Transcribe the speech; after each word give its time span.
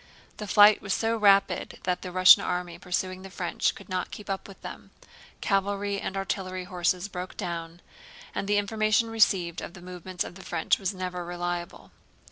The 0.37 0.47
flight 0.47 0.81
was 0.81 0.95
so 0.95 1.15
rapid 1.15 1.77
that 1.83 2.01
the 2.01 2.11
Russian 2.11 2.41
army 2.41 2.79
pursuing 2.79 3.21
the 3.21 3.29
French 3.29 3.75
could 3.75 3.87
not 3.87 4.09
keep 4.09 4.31
up 4.31 4.47
with 4.47 4.59
them; 4.63 4.89
cavalry 5.41 6.01
and 6.01 6.17
artillery 6.17 6.63
horses 6.63 7.07
broke 7.07 7.37
down, 7.37 7.81
and 8.33 8.47
the 8.47 8.57
information 8.57 9.11
received 9.11 9.61
of 9.61 9.75
the 9.75 9.79
movements 9.83 10.23
of 10.23 10.33
the 10.33 10.43
French 10.43 10.79
was 10.79 10.91
never 10.91 11.23
reliable. 11.23 11.91